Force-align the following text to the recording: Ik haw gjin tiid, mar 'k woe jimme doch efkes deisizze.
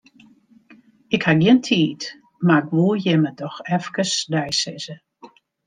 Ik 1.15 1.23
haw 1.27 1.39
gjin 1.43 1.61
tiid, 1.67 2.03
mar 2.47 2.61
'k 2.65 2.69
woe 2.75 2.95
jimme 3.03 3.31
doch 3.39 3.57
efkes 3.75 4.11
deisizze. 4.31 4.95